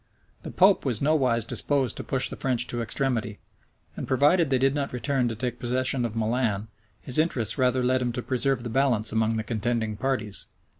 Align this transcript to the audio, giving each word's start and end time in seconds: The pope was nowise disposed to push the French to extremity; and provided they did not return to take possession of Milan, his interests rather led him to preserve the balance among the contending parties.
The 0.41 0.49
pope 0.49 0.83
was 0.83 0.99
nowise 0.99 1.45
disposed 1.45 1.95
to 1.97 2.03
push 2.03 2.27
the 2.27 2.35
French 2.35 2.65
to 2.69 2.81
extremity; 2.81 3.37
and 3.95 4.07
provided 4.07 4.49
they 4.49 4.57
did 4.57 4.73
not 4.73 4.93
return 4.93 5.27
to 5.27 5.35
take 5.35 5.59
possession 5.59 6.05
of 6.05 6.15
Milan, 6.15 6.69
his 7.03 7.19
interests 7.19 7.59
rather 7.59 7.83
led 7.83 8.01
him 8.01 8.11
to 8.13 8.23
preserve 8.23 8.63
the 8.63 8.69
balance 8.71 9.11
among 9.11 9.37
the 9.37 9.43
contending 9.43 9.95
parties. 9.97 10.47